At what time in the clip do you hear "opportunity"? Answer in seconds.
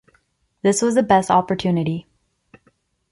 1.29-2.07